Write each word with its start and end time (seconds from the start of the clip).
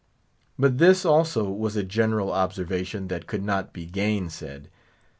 But 0.57 0.79
this, 0.79 1.05
also, 1.05 1.51
was 1.51 1.75
a 1.75 1.83
general 1.83 2.31
observation 2.31 3.07
that 3.09 3.27
could 3.27 3.43
not 3.43 3.71
be 3.71 3.85
gainsaid. 3.85 4.67